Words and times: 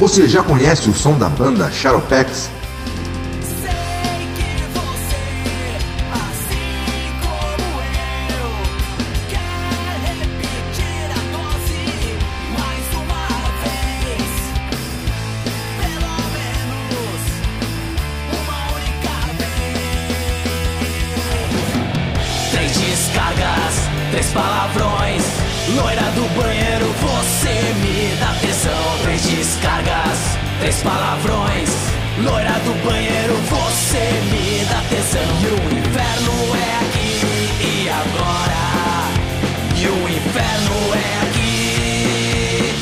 Você 0.00 0.26
já 0.26 0.42
conhece 0.42 0.88
o 0.88 0.94
som 0.94 1.18
da 1.18 1.28
banda 1.28 1.70
você, 1.70 2.30
assim. 2.30 2.48
Três 22.52 22.72
descargas, 22.72 23.74
três 24.12 24.26
palavrões. 24.28 25.22
Loira 25.76 26.10
do 26.16 26.22
banheiro, 26.40 26.69
Três 30.70 30.82
palavrões. 30.82 31.70
Loira 32.22 32.52
do 32.60 32.72
banheiro, 32.84 33.34
você 33.48 34.20
me 34.30 34.64
dá 34.66 34.80
tesão. 34.88 35.20
E 35.40 35.46
o 35.46 35.54
inferno 35.78 36.32
é 36.54 36.76
aqui 36.84 37.12
e 37.66 37.88
agora. 37.88 38.62
E 39.76 39.86
o 39.88 40.08
inferno 40.08 40.76
é 40.94 41.22
aqui 41.26 42.74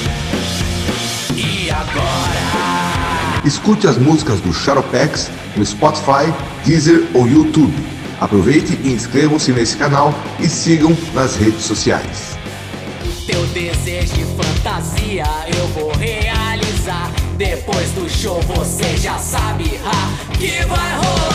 e 1.36 1.70
agora. 1.70 2.46
Escute 3.44 3.86
as 3.86 3.96
músicas 3.96 4.40
do 4.40 4.52
Shadowpax 4.52 5.30
no 5.56 5.64
Spotify, 5.64 6.30
Deezer 6.66 7.06
ou 7.14 7.26
YouTube. 7.26 7.72
Aproveite 8.20 8.78
e 8.84 8.92
inscrevam-se 8.92 9.52
nesse 9.52 9.76
canal 9.76 10.12
e 10.40 10.48
sigam 10.48 10.94
nas 11.14 11.36
redes 11.36 11.62
sociais. 11.62 12.36
Teu 13.26 13.46
desejo 13.46 14.12
de 14.14 14.24
fantasia. 14.24 15.24
Depois 17.38 17.92
do 17.92 18.08
show 18.10 18.40
você 18.40 18.96
já 18.96 19.16
sabe 19.16 19.62
ha, 19.84 20.36
que 20.36 20.66
vai 20.66 20.96
rolar. 20.96 21.28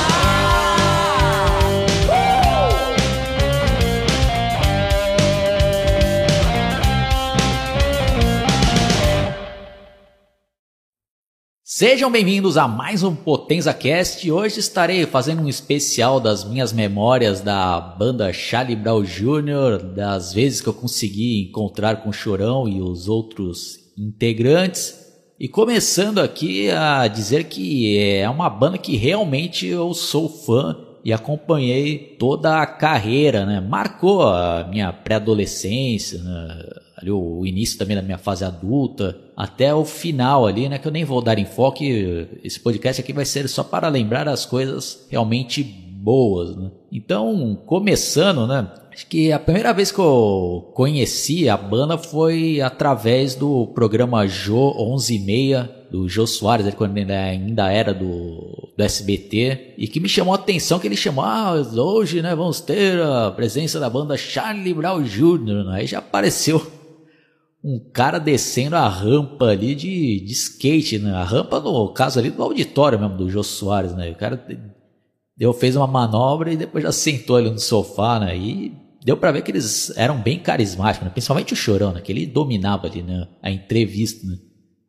Sejam 11.63 12.11
bem-vindos 12.11 12.57
a 12.57 12.67
mais 12.67 13.01
um 13.01 13.15
Potenza 13.15 13.73
Cast. 13.73 14.29
Hoje 14.29 14.59
estarei 14.59 15.05
fazendo 15.05 15.43
um 15.43 15.47
especial 15.47 16.19
das 16.19 16.43
minhas 16.43 16.73
memórias 16.73 17.39
da 17.39 17.79
banda 17.79 18.33
Charlie 18.33 18.75
Brown 18.75 19.03
Jr., 19.03 19.81
das 19.95 20.33
vezes 20.33 20.59
que 20.59 20.67
eu 20.67 20.73
consegui 20.73 21.47
encontrar 21.47 22.03
com 22.03 22.09
o 22.09 22.13
Chorão 22.13 22.67
e 22.67 22.81
os 22.81 23.07
outros 23.07 23.79
integrantes. 23.97 25.02
E 25.43 25.47
começando 25.49 26.19
aqui 26.19 26.71
a 26.71 27.05
dizer 27.05 27.43
que 27.43 27.97
é 27.97 28.29
uma 28.29 28.49
banda 28.49 28.77
que 28.77 28.95
realmente 28.95 29.67
eu 29.67 29.93
sou 29.93 30.29
fã 30.29 30.73
e 31.03 31.11
acompanhei 31.11 32.15
toda 32.17 32.61
a 32.61 32.65
carreira, 32.65 33.45
né? 33.45 33.59
Marcou 33.59 34.21
a 34.25 34.65
minha 34.69 34.93
pré-adolescência, 34.93 36.23
né? 36.23 36.63
ali 36.95 37.11
o, 37.11 37.45
início 37.45 37.77
também 37.77 37.93
da 37.93 38.01
minha 38.01 38.17
fase 38.17 38.45
adulta, 38.45 39.19
até 39.35 39.75
o 39.75 39.83
final 39.83 40.47
ali, 40.47 40.69
né? 40.69 40.77
Que 40.77 40.87
eu 40.87 40.93
nem 40.93 41.03
vou 41.03 41.21
dar 41.21 41.37
enfoque. 41.37 42.25
Esse 42.41 42.61
podcast 42.61 43.01
aqui 43.01 43.11
vai 43.11 43.25
ser 43.25 43.49
só 43.49 43.65
para 43.65 43.89
lembrar 43.89 44.29
as 44.29 44.45
coisas 44.45 45.05
realmente 45.09 45.61
boas, 45.61 46.55
né? 46.55 46.71
Então, 46.89 47.61
começando, 47.65 48.47
né? 48.47 48.65
Acho 48.93 49.07
que 49.07 49.31
a 49.31 49.39
primeira 49.39 49.73
vez 49.73 49.91
que 49.91 49.97
eu 49.97 50.71
conheci 50.75 51.49
a 51.49 51.57
banda 51.57 51.97
foi 51.97 52.61
através 52.61 53.33
do 53.33 53.65
programa 53.73 54.27
Jô 54.27 54.71
11 54.77 55.15
e 55.15 55.19
meia 55.19 55.71
do 55.89 56.07
Jô 56.07 56.27
Soares, 56.27 56.67
ele 56.67 56.75
quando 56.75 56.95
ainda 56.95 57.71
era 57.71 57.91
do, 57.91 58.71
do 58.77 58.83
SBT, 58.83 59.73
e 59.79 59.87
que 59.87 59.99
me 59.99 60.07
chamou 60.07 60.35
a 60.35 60.37
atenção 60.37 60.77
que 60.77 60.85
ele 60.85 60.95
chamou, 60.95 61.25
ah, 61.25 61.53
hoje, 61.75 62.21
né, 62.21 62.35
vamos 62.35 62.61
ter 62.61 63.01
a 63.01 63.31
presença 63.31 63.79
da 63.79 63.89
banda 63.89 64.15
Charlie 64.15 64.75
Brown 64.75 65.01
Jr., 65.01 65.63
né? 65.65 65.71
aí 65.73 65.87
já 65.87 65.97
apareceu 65.97 66.63
um 67.63 67.79
cara 67.91 68.19
descendo 68.19 68.75
a 68.75 68.87
rampa 68.87 69.45
ali 69.45 69.73
de, 69.73 70.19
de 70.19 70.33
skate, 70.33 70.99
né? 70.99 71.13
A 71.13 71.23
rampa, 71.23 71.59
no 71.61 71.93
caso 71.93 72.19
ali 72.19 72.29
do 72.29 72.43
auditório 72.43 72.99
mesmo, 72.99 73.17
do 73.17 73.29
Jô 73.29 73.41
Soares, 73.41 73.95
né? 73.95 74.11
O 74.11 74.15
cara 74.15 74.45
deu, 75.37 75.53
fez 75.53 75.75
uma 75.75 75.87
manobra 75.87 76.51
e 76.51 76.57
depois 76.57 76.83
já 76.83 76.91
sentou 76.91 77.37
ali 77.37 77.49
no 77.49 77.59
sofá, 77.59 78.19
né? 78.19 78.37
E 78.37 78.82
deu 79.03 79.17
para 79.17 79.31
ver 79.31 79.41
que 79.41 79.51
eles 79.51 79.91
eram 79.97 80.21
bem 80.21 80.39
carismáticos, 80.39 81.05
né? 81.05 81.11
Principalmente 81.11 81.53
o 81.53 81.55
Chorão, 81.55 81.93
né? 81.93 82.01
Que 82.01 82.11
ele 82.11 82.25
dominava 82.25 82.87
ali, 82.87 83.01
né? 83.01 83.27
A 83.41 83.51
entrevista, 83.51 84.25
né? 84.27 84.37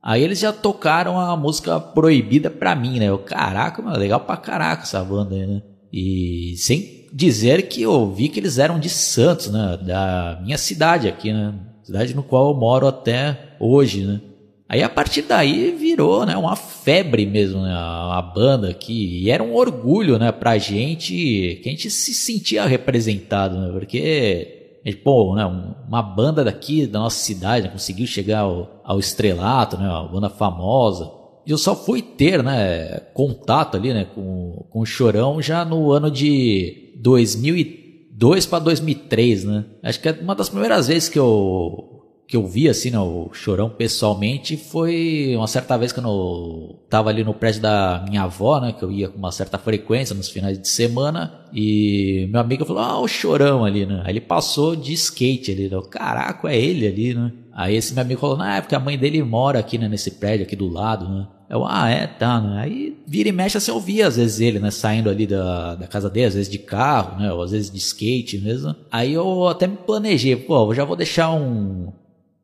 Aí 0.02 0.22
eles 0.22 0.38
já 0.38 0.52
tocaram 0.52 1.18
a 1.18 1.36
música 1.36 1.80
proibida 1.80 2.50
pra 2.50 2.76
mim, 2.76 2.98
né? 2.98 3.06
Eu, 3.06 3.18
caraca, 3.18 3.80
mano, 3.80 3.98
legal 3.98 4.20
pra 4.20 4.36
caraca 4.36 4.82
essa 4.82 5.02
banda 5.02 5.34
aí, 5.34 5.46
né? 5.46 5.62
E 5.92 6.54
sem 6.58 7.06
dizer 7.12 7.68
que 7.68 7.82
eu 7.82 8.12
vi 8.12 8.28
que 8.28 8.40
eles 8.40 8.58
eram 8.58 8.78
de 8.78 8.88
Santos, 8.88 9.50
né? 9.50 9.78
Da 9.78 10.40
minha 10.42 10.58
cidade 10.58 11.08
aqui, 11.08 11.32
né? 11.32 11.54
cidade 11.84 12.14
no 12.14 12.22
qual 12.22 12.48
eu 12.48 12.54
moro 12.58 12.88
até 12.88 13.56
hoje, 13.60 14.04
né? 14.04 14.20
Aí 14.68 14.82
a 14.82 14.88
partir 14.88 15.22
daí 15.22 15.70
virou, 15.70 16.24
né, 16.24 16.36
uma 16.36 16.56
febre 16.56 17.26
mesmo, 17.26 17.60
né, 17.60 17.72
a, 17.72 18.22
banda 18.34 18.70
aqui, 18.70 19.22
e 19.22 19.30
era 19.30 19.42
um 19.42 19.54
orgulho, 19.54 20.18
né, 20.18 20.32
pra 20.32 20.56
gente, 20.56 21.60
que 21.62 21.68
a 21.68 21.70
gente 21.70 21.90
se 21.90 22.14
sentia 22.14 22.64
representado, 22.64 23.58
né, 23.58 23.70
porque, 23.70 24.80
pô, 25.04 25.34
né, 25.34 25.44
uma 25.86 26.02
banda 26.02 26.42
daqui 26.42 26.86
da 26.86 26.98
nossa 26.98 27.18
cidade 27.18 27.66
né, 27.66 27.72
conseguiu 27.72 28.06
chegar 28.06 28.40
ao, 28.40 28.80
ao 28.82 28.98
estrelato, 28.98 29.76
né, 29.76 29.86
uma 29.86 30.08
banda 30.08 30.30
famosa, 30.30 31.10
e 31.46 31.50
eu 31.50 31.58
só 31.58 31.76
fui 31.76 32.00
ter, 32.00 32.42
né, 32.42 33.00
contato 33.12 33.76
ali, 33.76 33.92
né, 33.92 34.06
com, 34.14 34.66
com 34.70 34.80
o 34.80 34.86
Chorão 34.86 35.42
já 35.42 35.62
no 35.62 35.92
ano 35.92 36.10
de 36.10 36.94
2003, 36.96 37.84
2002 38.14 38.46
para 38.46 38.58
2003, 38.60 39.44
né? 39.44 39.64
Acho 39.82 40.00
que 40.00 40.08
é 40.08 40.12
uma 40.20 40.34
das 40.34 40.48
primeiras 40.48 40.86
vezes 40.88 41.08
que 41.08 41.18
eu 41.18 41.93
que 42.26 42.36
eu 42.36 42.46
vi 42.46 42.68
assim, 42.68 42.90
né, 42.90 42.98
o 42.98 43.30
Chorão 43.32 43.68
pessoalmente 43.68 44.56
foi 44.56 45.34
uma 45.36 45.46
certa 45.46 45.76
vez 45.76 45.92
que 45.92 46.00
eu 46.00 46.80
tava 46.88 47.10
ali 47.10 47.22
no 47.22 47.34
prédio 47.34 47.60
da 47.60 48.04
minha 48.08 48.22
avó, 48.22 48.60
né, 48.60 48.72
que 48.72 48.82
eu 48.82 48.90
ia 48.90 49.08
com 49.08 49.18
uma 49.18 49.32
certa 49.32 49.58
frequência 49.58 50.14
nos 50.14 50.28
finais 50.28 50.58
de 50.58 50.68
semana, 50.68 51.44
e 51.52 52.26
meu 52.30 52.40
amigo 52.40 52.64
falou: 52.64 52.82
"Ah, 52.82 53.00
o 53.00 53.06
Chorão 53.08 53.64
ali, 53.64 53.84
né?". 53.86 54.02
Aí 54.04 54.12
ele 54.12 54.20
passou 54.20 54.74
de 54.74 54.92
skate 54.94 55.52
ali, 55.52 55.68
né? 55.68 55.80
Caraca, 55.90 56.50
é 56.50 56.58
ele 56.58 56.86
ali, 56.86 57.14
né? 57.14 57.32
Aí 57.52 57.76
esse 57.76 57.94
meu 57.94 58.02
amigo 58.02 58.20
falou: 58.20 58.36
"Não, 58.38 58.46
é 58.46 58.60
porque 58.60 58.74
a 58.74 58.80
mãe 58.80 58.98
dele 58.98 59.22
mora 59.22 59.58
aqui, 59.58 59.78
né, 59.78 59.88
nesse 59.88 60.12
prédio 60.12 60.46
aqui 60.46 60.56
do 60.56 60.68
lado, 60.68 61.08
né?". 61.08 61.26
Eu, 61.48 61.64
ah, 61.66 61.88
é, 61.90 62.06
tá, 62.06 62.40
né? 62.40 62.62
Aí 62.62 62.96
vira 63.06 63.28
e 63.28 63.32
mexe 63.32 63.58
assim, 63.58 63.70
eu 63.70 63.78
via 63.78 64.06
às 64.08 64.16
vezes 64.16 64.40
ele, 64.40 64.58
né, 64.58 64.70
saindo 64.70 65.10
ali 65.10 65.26
da, 65.26 65.74
da 65.74 65.86
casa 65.86 66.08
dele, 66.08 66.26
às 66.26 66.34
vezes 66.34 66.50
de 66.50 66.58
carro, 66.58 67.20
né, 67.20 67.32
ou 67.32 67.42
às 67.42 67.50
vezes 67.52 67.70
de 67.70 67.78
skate 67.78 68.38
mesmo. 68.38 68.74
Aí 68.90 69.12
eu 69.12 69.46
até 69.46 69.66
me 69.66 69.76
planejei, 69.76 70.34
pô, 70.34 70.70
eu 70.70 70.74
já 70.74 70.84
vou 70.84 70.96
deixar 70.96 71.30
um, 71.30 71.92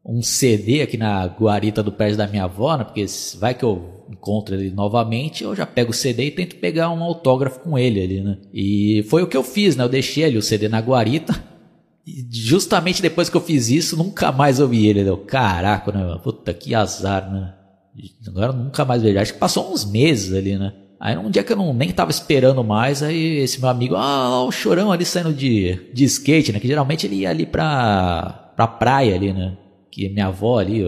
um 0.04 0.22
CD 0.22 0.82
aqui 0.82 0.96
na 0.96 1.26
guarita 1.26 1.82
do 1.82 1.92
prédio 1.92 2.16
da 2.16 2.26
minha 2.26 2.44
avó, 2.44 2.76
né, 2.76 2.84
porque 2.84 3.04
vai 3.38 3.54
que 3.54 3.64
eu 3.64 4.06
encontro 4.10 4.54
ele 4.54 4.70
novamente, 4.70 5.44
eu 5.44 5.54
já 5.54 5.66
pego 5.66 5.90
o 5.90 5.94
CD 5.94 6.26
e 6.26 6.30
tento 6.30 6.56
pegar 6.56 6.90
um 6.90 7.02
autógrafo 7.02 7.60
com 7.60 7.78
ele 7.78 8.02
ali, 8.02 8.20
né. 8.20 8.38
E 8.52 9.04
foi 9.08 9.22
o 9.22 9.26
que 9.26 9.36
eu 9.36 9.44
fiz, 9.44 9.76
né, 9.76 9.84
eu 9.84 9.88
deixei 9.88 10.24
ali 10.24 10.36
o 10.36 10.42
CD 10.42 10.68
na 10.68 10.80
guarita, 10.80 11.50
e 12.06 12.26
justamente 12.30 13.02
depois 13.02 13.28
que 13.28 13.36
eu 13.36 13.40
fiz 13.40 13.68
isso, 13.68 13.96
nunca 13.96 14.32
mais 14.32 14.58
eu 14.58 14.68
vi 14.68 14.86
ele. 14.86 15.08
Eu, 15.08 15.18
caraca, 15.18 15.92
né? 15.92 16.18
Puta 16.22 16.52
que 16.52 16.74
azar, 16.74 17.30
né? 17.30 17.54
Agora 18.26 18.52
nunca 18.52 18.84
mais 18.84 19.02
vejo. 19.02 19.18
Acho 19.18 19.34
que 19.34 19.38
passou 19.38 19.72
uns 19.72 19.84
meses 19.84 20.34
ali, 20.34 20.56
né? 20.56 20.72
Aí 20.98 21.16
um 21.16 21.30
dia 21.30 21.42
que 21.42 21.52
eu 21.52 21.56
não, 21.56 21.72
nem 21.72 21.90
tava 21.90 22.10
esperando 22.10 22.62
mais, 22.62 23.02
aí 23.02 23.38
esse 23.38 23.58
meu 23.58 23.70
amigo, 23.70 23.94
ah, 23.96 24.44
o 24.44 24.52
chorão 24.52 24.92
ali 24.92 25.04
saindo 25.04 25.32
de, 25.32 25.78
de 25.94 26.04
skate, 26.04 26.52
né? 26.52 26.60
Que 26.60 26.68
geralmente 26.68 27.06
ele 27.06 27.16
ia 27.16 27.30
ali 27.30 27.46
pra, 27.46 28.52
pra 28.54 28.66
praia 28.66 29.14
ali, 29.14 29.32
né? 29.32 29.56
Que 29.90 30.08
minha 30.08 30.26
avó 30.26 30.58
ali, 30.58 30.84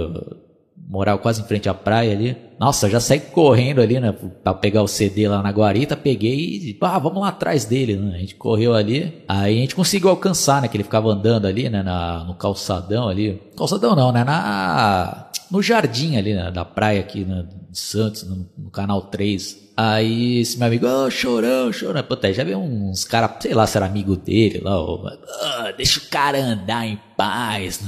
morava 0.93 1.19
quase 1.19 1.40
em 1.40 1.44
frente 1.44 1.69
à 1.69 1.75
praia 1.75 2.12
ali. 2.12 2.37
Nossa, 2.60 2.88
já 2.88 3.00
saí 3.00 3.19
correndo 3.19 3.81
ali, 3.81 3.99
né? 3.99 4.12
Pra 4.44 4.52
pegar 4.52 4.82
o 4.82 4.88
CD 4.88 5.26
lá 5.26 5.43
na 5.43 5.50
guarita, 5.50 5.96
peguei 5.96 6.37
e, 6.37 6.78
ah, 6.81 6.99
vamos 6.99 7.22
lá 7.22 7.28
atrás 7.28 7.64
dele, 7.64 7.96
né? 7.96 8.14
A 8.14 8.19
gente 8.19 8.34
correu 8.34 8.75
ali, 8.75 9.25
aí 9.26 9.56
a 9.56 9.60
gente 9.60 9.75
conseguiu 9.75 10.10
alcançar, 10.10 10.60
né? 10.60 10.69
Que 10.69 10.76
ele 10.76 10.84
ficava 10.84 11.08
andando 11.08 11.46
ali, 11.46 11.69
né? 11.69 11.82
Na, 11.82 12.25
no 12.25 12.34
calçadão 12.34 13.08
ali. 13.08 13.40
Calçadão 13.56 13.96
não, 13.96 14.12
né? 14.12 14.22
Na, 14.22 15.31
no 15.50 15.62
jardim 15.62 16.16
ali, 16.16 16.34
né? 16.34 16.50
Da 16.50 16.64
praia 16.64 17.00
aqui, 17.00 17.25
né? 17.25 17.46
De 17.70 17.78
Santos, 17.78 18.28
no, 18.28 18.46
no 18.56 18.70
canal 18.70 19.00
3. 19.02 19.72
Aí 19.75 20.40
esse 20.40 20.58
meu 20.58 20.69
amigo, 20.69 20.87
oh, 20.87 21.10
chorão, 21.10 21.72
chorão. 21.72 22.02
Puta, 22.02 22.32
já 22.32 22.44
veio 22.44 22.58
uns 22.58 23.02
caras, 23.05 23.31
sei 23.40 23.55
lá 23.55 23.66
se 23.66 23.76
era 23.76 23.87
amigo 23.87 24.14
dele 24.14 24.60
lá, 24.62 24.78
oh, 24.78 25.02
deixa 25.76 25.98
o 25.98 26.08
cara 26.10 26.38
andar 26.38 26.87
em 26.87 27.00
paz. 27.16 27.81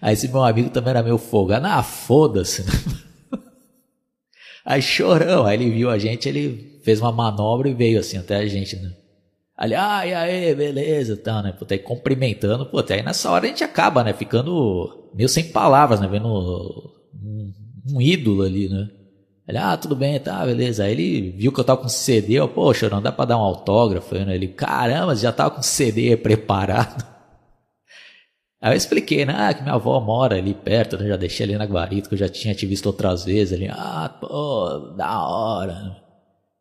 Aí 0.00 0.14
esse 0.14 0.28
meu 0.28 0.42
amigo 0.42 0.70
também 0.70 0.90
era 0.90 1.02
meio 1.02 1.18
folgado. 1.18 1.66
Ah, 1.66 1.82
foda-se. 1.82 2.64
Aí 4.64 4.80
chorão. 4.80 5.46
Aí 5.46 5.56
ele 5.56 5.70
viu 5.70 5.90
a 5.90 5.98
gente, 5.98 6.28
ele 6.28 6.80
fez 6.84 7.00
uma 7.00 7.12
manobra 7.12 7.68
e 7.68 7.74
veio 7.74 8.00
assim 8.00 8.16
até 8.16 8.36
a 8.36 8.46
gente, 8.46 8.76
né? 8.76 8.92
Ali, 9.56 9.74
ah, 9.74 10.06
e 10.06 10.14
aí, 10.14 10.54
beleza, 10.54 11.18
tá, 11.18 11.42
né? 11.42 11.52
Puta, 11.52 11.74
aí 11.74 11.78
cumprimentando, 11.78 12.64
puta, 12.64 12.94
aí 12.94 13.02
nessa 13.02 13.30
hora 13.30 13.44
a 13.44 13.48
gente 13.48 13.62
acaba, 13.62 14.02
né? 14.02 14.14
Ficando 14.14 15.10
meio 15.14 15.28
sem 15.28 15.52
palavras, 15.52 16.00
né? 16.00 16.08
Vendo 16.08 16.28
um, 16.28 17.52
um 17.92 18.00
ídolo 18.00 18.42
ali, 18.42 18.70
né? 18.70 18.88
Ele, 19.46 19.58
ah, 19.58 19.76
tudo 19.76 19.94
bem, 19.94 20.18
tá, 20.18 20.46
beleza. 20.46 20.84
Aí 20.84 20.92
ele 20.92 21.30
viu 21.32 21.52
que 21.52 21.60
eu 21.60 21.64
tava 21.64 21.82
com 21.82 21.88
CD, 21.90 22.34
eu, 22.34 22.48
poxa, 22.48 22.88
não 22.88 23.02
dá 23.02 23.12
pra 23.12 23.26
dar 23.26 23.36
um 23.36 23.42
autógrafo, 23.42 24.14
né? 24.14 24.34
Ele, 24.34 24.48
caramba, 24.48 25.14
já 25.14 25.30
tava 25.30 25.50
com 25.50 25.62
CD 25.62 26.16
preparado. 26.16 27.04
Aí 28.60 28.72
eu 28.72 28.76
expliquei, 28.76 29.24
né, 29.24 29.34
ah, 29.36 29.54
que 29.54 29.62
minha 29.62 29.74
avó 29.74 29.98
mora 30.00 30.36
ali 30.36 30.52
perto, 30.52 30.98
né? 30.98 31.08
já 31.08 31.16
deixei 31.16 31.44
ali 31.44 31.56
na 31.56 31.64
guarita, 31.64 32.08
que 32.08 32.14
eu 32.14 32.18
já 32.18 32.28
tinha 32.28 32.54
te 32.54 32.66
visto 32.66 32.86
outras 32.86 33.24
vezes. 33.24 33.52
Ele, 33.52 33.68
ah, 33.70 34.08
pô, 34.20 34.94
da 34.96 35.26
hora. 35.26 35.96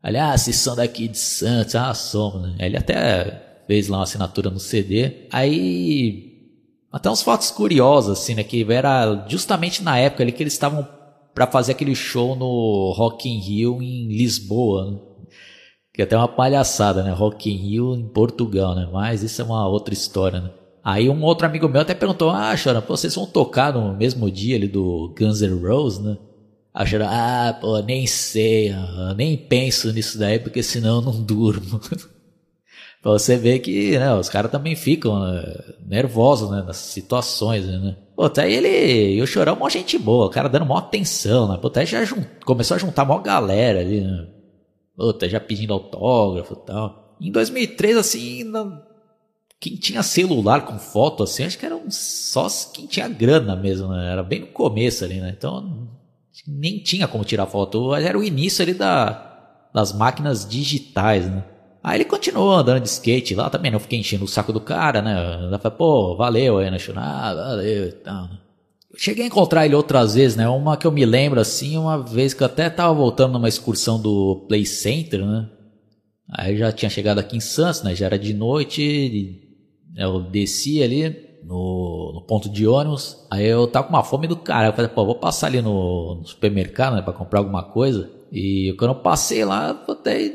Aliás, 0.01 0.41
vocês 0.41 0.55
são 0.55 0.75
daqui 0.75 1.07
de 1.09 1.17
Santos, 1.17 1.75
ah, 1.75 1.93
somos, 1.93 2.41
né? 2.41 2.55
Ele 2.59 2.77
até 2.77 3.63
fez 3.67 3.89
lá 3.89 3.97
uma 3.97 4.03
assinatura 4.03 4.49
no 4.49 4.59
CD. 4.59 5.27
Aí 5.31 6.29
até 6.91 7.09
uns 7.09 7.21
fatos 7.21 7.51
curiosos, 7.51 8.19
assim, 8.19 8.33
né? 8.33 8.43
Que 8.43 8.65
era 8.71 9.25
justamente 9.27 9.83
na 9.83 9.97
época 9.97 10.23
ali 10.23 10.31
que 10.31 10.41
eles 10.41 10.53
estavam 10.53 10.87
para 11.33 11.47
fazer 11.47 11.73
aquele 11.73 11.95
show 11.95 12.35
no 12.35 12.93
Rock 12.95 13.29
in 13.29 13.39
Rio 13.39 13.81
em 13.81 14.07
Lisboa, 14.07 14.91
né? 14.91 14.99
que 15.93 16.01
é 16.01 16.05
até 16.05 16.17
uma 16.17 16.27
palhaçada, 16.27 17.03
né? 17.03 17.11
Rock 17.11 17.51
in 17.51 17.57
Rio 17.57 17.95
em 17.95 18.07
Portugal, 18.07 18.73
né? 18.75 18.89
Mas 18.91 19.21
isso 19.21 19.41
é 19.41 19.45
uma 19.45 19.67
outra 19.67 19.93
história, 19.93 20.39
né? 20.39 20.49
Aí 20.83 21.09
um 21.09 21.21
outro 21.23 21.45
amigo 21.45 21.67
meu 21.67 21.81
até 21.81 21.93
perguntou, 21.93 22.29
ah, 22.29 22.55
Chora, 22.61 22.81
vocês 22.81 23.13
vão 23.15 23.25
tocar 23.25 23.73
no 23.73 23.95
mesmo 23.95 24.29
dia 24.31 24.55
ali 24.55 24.67
do 24.67 25.13
Guns 25.17 25.41
N' 25.41 25.61
Roses, 25.61 25.99
né? 25.99 26.17
A 26.73 26.85
Chora, 26.85 27.07
ah, 27.09 27.53
pô, 27.53 27.79
nem 27.79 28.07
sei, 28.07 28.73
nem 29.15 29.35
penso 29.35 29.91
nisso 29.91 30.17
daí, 30.17 30.39
porque 30.39 30.63
senão 30.63 30.97
eu 30.97 31.01
não 31.01 31.21
durmo. 31.21 31.79
pra 33.01 33.11
você 33.11 33.37
ver 33.37 33.59
que 33.59 33.97
né, 33.97 34.13
os 34.13 34.29
caras 34.29 34.51
também 34.51 34.75
ficam 34.75 35.19
né, 35.19 35.55
nervosos 35.85 36.49
né, 36.49 36.63
nessas 36.65 36.91
situações, 36.93 37.65
né? 37.65 37.97
Pô, 38.15 38.23
até 38.23 38.51
ele 38.51 39.15
e 39.15 39.21
o 39.21 39.27
Chorão, 39.27 39.55
mó 39.55 39.69
gente 39.69 39.97
boa, 39.97 40.27
o 40.27 40.29
cara 40.29 40.49
dando 40.49 40.65
mó 40.65 40.77
atenção, 40.77 41.49
né? 41.49 41.57
Pô, 41.61 41.67
até 41.67 41.85
já 41.85 41.99
começou 42.45 42.75
a 42.75 42.77
juntar 42.77 43.05
mó 43.05 43.19
galera 43.19 43.79
ali, 43.79 44.01
né? 44.01 44.27
Pô, 44.95 45.09
até 45.09 45.27
já 45.27 45.39
pedindo 45.39 45.73
autógrafo 45.73 46.53
e 46.53 46.65
tal. 46.65 47.15
Em 47.19 47.31
2003, 47.31 47.97
assim, 47.97 48.43
não... 48.43 48.88
quem 49.59 49.75
tinha 49.75 50.01
celular 50.01 50.65
com 50.65 50.79
foto, 50.79 51.23
assim, 51.23 51.43
acho 51.43 51.57
que 51.57 51.65
era 51.65 51.79
só 51.89 52.47
quem 52.73 52.87
tinha 52.87 53.07
grana 53.09 53.55
mesmo, 53.55 53.89
né? 53.89 54.11
Era 54.11 54.23
bem 54.23 54.41
no 54.41 54.47
começo 54.47 55.03
ali, 55.03 55.19
né? 55.19 55.33
Então, 55.37 55.89
nem 56.47 56.79
tinha 56.79 57.07
como 57.07 57.25
tirar 57.25 57.45
foto. 57.45 57.93
Era 57.93 58.17
o 58.17 58.23
início 58.23 58.63
ali 58.63 58.73
da... 58.73 59.69
das 59.73 59.91
máquinas 59.91 60.47
digitais, 60.47 61.29
né? 61.29 61.43
Aí 61.83 61.97
ele 61.97 62.05
continuou 62.05 62.53
andando 62.53 62.81
de 62.81 62.89
skate 62.89 63.35
lá 63.35 63.49
também, 63.49 63.71
não 63.71 63.79
fiquei 63.79 63.99
enchendo 63.99 64.25
o 64.25 64.27
saco 64.27 64.51
do 64.51 64.59
cara, 64.59 65.01
né? 65.01 65.49
Eu 65.51 65.59
falei, 65.59 65.77
pô, 65.77 66.15
valeu 66.15 66.57
aí, 66.57 66.69
né? 66.69 66.77
Ah, 66.95 67.33
valeu 67.33 67.87
e 67.87 67.91
tal. 67.93 68.23
Né? 68.23 68.37
Cheguei 68.97 69.23
a 69.23 69.27
encontrar 69.27 69.65
ele 69.65 69.75
outras 69.75 70.15
vezes, 70.15 70.35
né? 70.35 70.47
Uma 70.47 70.75
que 70.75 70.85
eu 70.85 70.91
me 70.91 71.05
lembro 71.05 71.39
assim, 71.39 71.77
uma 71.77 72.01
vez 72.01 72.33
que 72.33 72.43
eu 72.43 72.47
até 72.47 72.69
tava 72.69 72.93
voltando 72.93 73.33
numa 73.33 73.47
excursão 73.47 74.01
do 74.01 74.45
Play 74.47 74.65
Center, 74.65 75.25
né? 75.25 75.49
Aí 76.31 76.57
já 76.57 76.71
tinha 76.71 76.89
chegado 76.89 77.19
aqui 77.19 77.37
em 77.37 77.41
Santos, 77.41 77.81
né? 77.81 77.95
Já 77.95 78.07
era 78.07 78.19
de 78.19 78.33
noite, 78.33 79.48
eu 79.95 80.21
desci 80.21 80.83
ali 80.83 81.29
no, 81.43 82.11
no 82.13 82.21
ponto 82.21 82.49
de 82.49 82.67
ônibus. 82.67 83.25
Aí 83.29 83.45
eu 83.45 83.67
tava 83.67 83.87
com 83.87 83.93
uma 83.93 84.03
fome 84.03 84.27
do 84.27 84.37
cara. 84.37 84.67
Eu 84.67 84.73
falei, 84.73 84.89
pô, 84.89 85.05
vou 85.05 85.15
passar 85.15 85.47
ali 85.47 85.61
no, 85.61 86.15
no 86.15 86.25
supermercado, 86.25 86.95
né? 86.95 87.01
Pra 87.01 87.13
comprar 87.13 87.39
alguma 87.39 87.63
coisa. 87.63 88.09
E 88.31 88.75
quando 88.77 88.91
eu 88.91 89.01
passei 89.01 89.43
lá, 89.43 89.71
até 89.87 90.31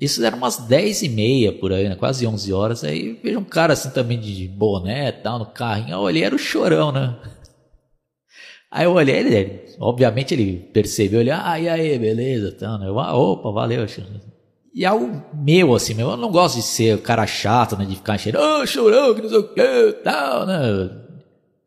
isso 0.00 0.24
era 0.24 0.34
umas 0.34 0.56
10 0.56 1.02
e 1.02 1.08
meia 1.08 1.52
por 1.52 1.72
aí, 1.72 1.88
né? 1.88 1.96
Quase 1.96 2.26
11 2.26 2.52
horas. 2.52 2.84
Aí 2.84 3.18
vejo 3.22 3.38
um 3.38 3.44
cara 3.44 3.72
assim 3.72 3.90
também 3.90 4.18
de 4.18 4.48
boné 4.48 5.08
e 5.08 5.12
tal, 5.12 5.38
no 5.38 5.46
carrinho. 5.46 5.92
Eu 5.92 6.00
olhei, 6.00 6.24
era 6.24 6.34
o 6.34 6.38
chorão, 6.38 6.92
né? 6.92 7.16
Aí 8.70 8.86
eu 8.86 8.92
olhei, 8.92 9.18
ele, 9.18 9.76
obviamente 9.78 10.34
ele 10.34 10.58
percebeu, 10.72 11.20
ele, 11.20 11.30
ah, 11.30 11.60
e 11.60 11.68
aí, 11.68 11.96
beleza, 11.96 12.50
tal, 12.58 12.76
né? 12.76 12.88
Eu, 12.88 12.98
ah, 12.98 13.16
opa, 13.16 13.52
valeu, 13.52 13.86
E 14.74 14.84
algo 14.84 15.22
meu, 15.32 15.72
assim, 15.72 15.94
meu, 15.94 16.10
eu 16.10 16.16
não 16.16 16.32
gosto 16.32 16.56
de 16.56 16.62
ser 16.62 16.96
o 16.96 17.00
cara 17.00 17.24
chato, 17.28 17.76
né? 17.76 17.84
De 17.84 17.94
ficar 17.94 18.16
enchendo, 18.16 18.38
ô, 18.38 18.60
oh, 18.60 18.66
chorão, 18.66 19.14
que 19.14 19.22
não 19.22 19.28
sei 19.28 19.38
o 19.38 19.48
que, 19.54 19.92
tal, 20.02 20.46
né? 20.46 20.90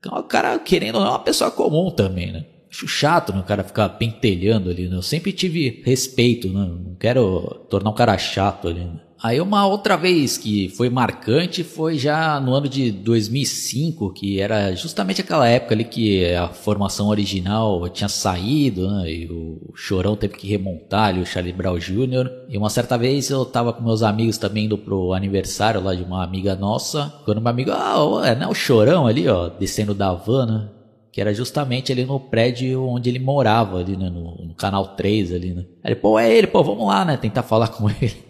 O 0.06 0.24
cara, 0.24 0.60
querendo 0.60 0.96
ou 0.96 1.02
não, 1.02 1.08
é 1.08 1.12
uma 1.12 1.20
pessoa 1.20 1.50
comum 1.50 1.90
também, 1.90 2.34
né? 2.34 2.46
Acho 2.70 2.86
chato 2.86 3.32
né, 3.32 3.40
o 3.40 3.44
cara 3.44 3.64
ficar 3.64 3.88
pentelhando 3.90 4.70
ali, 4.70 4.90
né? 4.90 4.98
Eu 4.98 5.02
sempre 5.02 5.32
tive 5.32 5.82
respeito, 5.86 6.50
né? 6.50 6.68
Não 6.70 6.96
quero 6.96 7.66
tornar 7.70 7.90
um 7.92 7.96
cara 7.96 8.18
chato 8.18 8.68
ali. 8.68 8.82
Né? 8.82 9.00
Aí 9.22 9.42
uma 9.42 9.66
outra 9.66 9.98
vez 9.98 10.38
que 10.38 10.70
foi 10.70 10.90
marcante 10.90 11.64
foi 11.64 11.98
já 11.98 12.40
no 12.40 12.54
ano 12.54 12.70
de 12.70 12.92
2005, 12.92 14.14
que 14.14 14.40
era 14.40 14.76
justamente 14.76 15.22
aquela 15.22 15.48
época 15.48 15.74
ali 15.74 15.84
que 15.84 16.34
a 16.36 16.50
formação 16.50 17.08
original 17.08 17.90
tinha 17.90 18.08
saído, 18.08 18.88
né? 18.90 19.12
E 19.12 19.28
o 19.28 19.72
Chorão 19.74 20.16
teve 20.16 20.36
que 20.36 20.48
remontar 20.48 21.10
ali, 21.10 21.22
o 21.22 21.26
Charlie 21.26 21.54
Brown 21.54 21.80
Jr. 21.80 22.30
E 22.48 22.58
uma 22.58 22.70
certa 22.70 22.98
vez 22.98 23.30
eu 23.30 23.44
tava 23.44 23.74
com 23.74 23.84
meus 23.84 24.04
amigos 24.04 24.38
também 24.38 24.66
indo 24.66 24.78
pro 24.78 25.14
aniversário 25.14 25.84
lá 25.84 25.96
de 25.96 26.04
uma 26.04 26.24
amiga 26.24 26.56
nossa, 26.56 27.14
quando 27.26 27.42
meu 27.42 27.50
amigo, 27.50 27.72
ah, 27.72 28.22
é, 28.24 28.36
né, 28.36 28.48
o 28.48 28.54
Chorão 28.54 29.08
ali, 29.08 29.28
ó, 29.28 29.50
descendo 29.50 29.94
da 29.94 30.14
van, 30.14 30.46
né? 30.46 30.70
que 31.12 31.22
era 31.22 31.34
justamente 31.34 31.92
ali 31.92 32.06
no 32.06 32.20
prédio 32.20 32.84
onde 32.84 33.10
ele 33.10 33.18
morava, 33.18 33.80
ali, 33.80 33.98
né, 33.98 34.08
no, 34.08 34.36
no, 34.36 34.54
canal 34.54 34.90
3 34.90 35.34
ali, 35.34 35.52
né. 35.52 35.66
Aí 35.84 35.94
ele, 35.94 35.96
pô, 35.96 36.20
é 36.20 36.32
ele, 36.32 36.46
pô, 36.46 36.64
vamos 36.64 36.86
lá, 36.86 37.04
né, 37.04 37.18
tentar 37.18 37.42
falar 37.42 37.70
com 37.74 37.90
ele. 37.90 38.27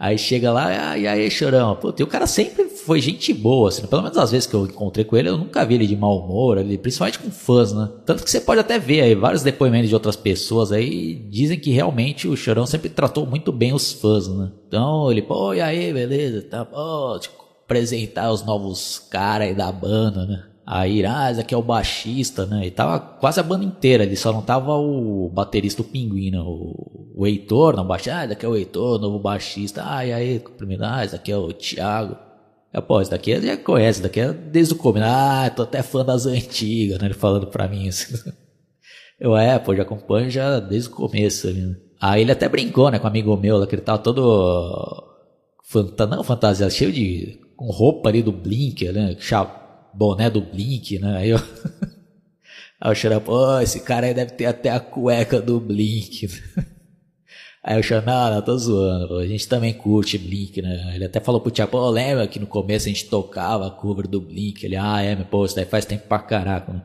Aí 0.00 0.16
chega 0.16 0.50
lá, 0.50 0.92
ah, 0.92 0.98
e 0.98 1.06
aí, 1.06 1.30
chorão, 1.30 1.76
pô, 1.76 1.90
o 1.90 2.06
cara 2.06 2.26
sempre 2.26 2.64
foi 2.70 3.02
gente 3.02 3.34
boa, 3.34 3.68
assim, 3.68 3.86
pelo 3.86 4.00
menos 4.00 4.16
as 4.16 4.30
vezes 4.30 4.46
que 4.46 4.54
eu 4.54 4.64
encontrei 4.64 5.04
com 5.04 5.14
ele, 5.14 5.28
eu 5.28 5.36
nunca 5.36 5.62
vi 5.62 5.74
ele 5.74 5.86
de 5.86 5.94
mau 5.94 6.20
humor, 6.20 6.56
ali, 6.56 6.78
principalmente 6.78 7.18
com 7.18 7.30
fãs, 7.30 7.74
né. 7.74 7.86
Tanto 8.06 8.24
que 8.24 8.30
você 8.30 8.40
pode 8.40 8.62
até 8.62 8.78
ver 8.78 9.02
aí 9.02 9.14
vários 9.14 9.42
depoimentos 9.42 9.90
de 9.90 9.94
outras 9.94 10.16
pessoas 10.16 10.72
aí, 10.72 11.16
dizem 11.28 11.60
que 11.60 11.70
realmente 11.70 12.26
o 12.26 12.34
chorão 12.34 12.64
sempre 12.64 12.88
tratou 12.88 13.26
muito 13.26 13.52
bem 13.52 13.74
os 13.74 13.92
fãs, 13.92 14.26
né. 14.26 14.50
Então 14.66 15.12
ele, 15.12 15.20
pô, 15.20 15.52
e 15.52 15.60
aí, 15.60 15.92
beleza, 15.92 16.40
tá, 16.48 16.64
pô, 16.64 17.18
te 17.18 17.28
apresentar 17.62 18.32
os 18.32 18.42
novos 18.42 18.98
caras 19.10 19.48
aí 19.48 19.54
da 19.54 19.70
banda, 19.70 20.24
né. 20.24 20.44
Ah, 20.66 20.86
esse 20.86 21.40
aqui 21.40 21.54
é 21.54 21.56
o 21.56 21.62
baixista, 21.62 22.46
né? 22.46 22.66
E 22.66 22.70
tava 22.70 23.00
quase 23.00 23.40
a 23.40 23.42
banda 23.42 23.64
inteira, 23.64 24.04
ele 24.04 24.16
só 24.16 24.32
não 24.32 24.42
tava 24.42 24.76
o 24.76 25.28
baterista, 25.28 25.82
o 25.82 25.84
Pinguim, 25.84 26.30
né? 26.30 26.38
O, 26.40 27.12
o 27.16 27.26
Heitor, 27.26 27.76
não, 27.76 27.86
baixista, 27.86 28.18
ah, 28.18 28.24
esse 28.24 28.32
aqui 28.32 28.46
é 28.46 28.48
o 28.48 28.56
Heitor, 28.56 29.00
novo 29.00 29.18
baixista. 29.18 29.82
Ah, 29.84 30.06
e 30.06 30.12
aí, 30.12 30.38
primeiro, 30.56 30.84
ah, 30.84 31.04
esse 31.04 31.16
aqui 31.16 31.32
é 31.32 31.36
o 31.36 31.52
Thiago. 31.52 32.16
É, 32.72 32.80
pô, 32.80 33.00
esse 33.00 33.10
daqui 33.10 33.40
já 33.40 33.56
conhece, 33.56 33.98
esse 33.98 34.02
daqui 34.02 34.20
é 34.20 34.32
desde 34.32 34.74
o 34.74 34.76
começo. 34.76 35.06
Ah, 35.08 35.50
tô 35.50 35.62
até 35.62 35.82
fã 35.82 36.04
das 36.04 36.26
antigas, 36.26 36.98
né? 37.00 37.06
Ele 37.06 37.14
falando 37.14 37.46
pra 37.48 37.66
mim 37.68 37.88
assim. 37.88 38.14
Eu, 39.18 39.36
é, 39.36 39.58
pô, 39.58 39.74
já 39.76 39.82
acompanho 39.82 40.30
já 40.30 40.60
desde 40.60 40.88
o 40.88 40.92
começo 40.92 41.46
ali, 41.48 41.60
né? 41.60 41.76
Aí 42.00 42.22
ele 42.22 42.32
até 42.32 42.48
brincou, 42.48 42.90
né, 42.90 42.98
com 42.98 43.04
um 43.04 43.10
amigo 43.10 43.36
meu 43.36 43.58
lá, 43.58 43.66
que 43.66 43.74
ele 43.74 43.82
tava 43.82 43.98
todo. 43.98 45.06
Fanta 45.64 46.06
não, 46.06 46.24
fantasia, 46.24 46.70
cheio 46.70 46.90
de. 46.90 47.38
com 47.56 47.66
roupa 47.66 48.08
ali 48.08 48.22
do 48.22 48.32
Blink, 48.32 48.90
né? 48.90 49.16
Boné 49.94 50.30
do 50.30 50.40
Blink, 50.40 50.98
né? 50.98 51.18
Aí 51.18 51.30
eu. 51.30 51.38
Aí 52.80 52.92
o 52.92 52.94
Xará, 52.94 53.20
pô, 53.20 53.60
esse 53.60 53.80
cara 53.80 54.06
aí 54.06 54.14
deve 54.14 54.32
ter 54.32 54.46
até 54.46 54.70
a 54.70 54.80
cueca 54.80 55.40
do 55.40 55.60
Blink. 55.60 56.26
Aí 57.62 57.78
o 57.78 57.82
Xará, 57.82 58.00
não, 58.00 58.34
não, 58.36 58.42
tô 58.42 58.56
zoando, 58.56 59.18
a 59.18 59.26
gente 59.26 59.46
também 59.46 59.74
curte 59.74 60.16
Blink, 60.16 60.62
né? 60.62 60.92
Ele 60.94 61.04
até 61.04 61.20
falou 61.20 61.42
pro 61.42 61.50
Thiago, 61.50 61.72
pô, 61.72 61.90
lembra 61.90 62.26
que 62.26 62.38
no 62.38 62.46
começo 62.46 62.86
a 62.86 62.88
gente 62.88 63.04
tocava 63.04 63.66
a 63.66 63.70
cover 63.70 64.08
do 64.08 64.18
Blink? 64.18 64.64
Ele, 64.64 64.76
ah, 64.76 65.02
é, 65.02 65.14
pô, 65.14 65.44
isso 65.44 65.54
daí 65.54 65.66
faz 65.66 65.84
tempo 65.84 66.08
pra 66.08 66.20
caraca, 66.20 66.72
né? 66.72 66.82